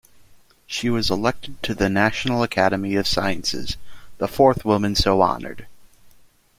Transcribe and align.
She 0.65 0.89
was 0.89 1.11
elected 1.11 1.61
to 1.61 1.75
the 1.75 1.87
National 1.87 2.41
Academy 2.41 2.95
of 2.95 3.05
Sciences, 3.05 3.77
the 4.17 4.27
fourth 4.27 4.65
woman 4.65 4.95
so 4.95 5.21
honored. 5.21 5.67